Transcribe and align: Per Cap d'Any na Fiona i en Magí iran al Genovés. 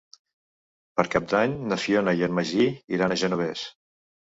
Per 0.99 1.05
Cap 1.17 1.27
d'Any 1.35 1.53
na 1.73 1.79
Fiona 1.83 2.17
i 2.21 2.25
en 2.31 2.35
Magí 2.41 2.69
iran 2.99 3.17
al 3.17 3.23
Genovés. 3.27 3.71